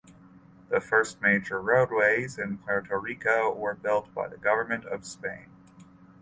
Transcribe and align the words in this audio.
The 0.69 0.81
first 0.81 1.21
major 1.21 1.61
roadways 1.61 2.39
in 2.39 2.57
Puerto 2.57 2.97
Rico 2.97 3.53
were 3.53 3.75
built 3.75 4.11
by 4.15 4.27
the 4.29 4.37
Government 4.37 4.83
of 4.85 5.05
Spain. 5.05 5.51